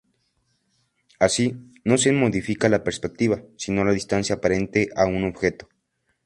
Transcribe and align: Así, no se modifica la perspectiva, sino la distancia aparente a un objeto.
Así, 1.19 1.57
no 1.85 1.99
se 1.99 2.11
modifica 2.11 2.67
la 2.69 2.83
perspectiva, 2.83 3.43
sino 3.55 3.85
la 3.85 3.91
distancia 3.93 4.33
aparente 4.37 4.89
a 4.95 5.05
un 5.05 5.25
objeto. 5.25 5.69